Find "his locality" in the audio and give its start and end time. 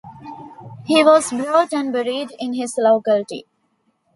2.55-3.45